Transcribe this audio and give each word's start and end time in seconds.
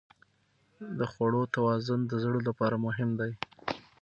د 0.97 0.99
خوړو 1.11 1.41
توازن 1.55 1.99
د 2.07 2.11
زړه 2.23 2.39
لپاره 2.47 2.75
مهم 2.85 3.09
دی. 3.19 3.31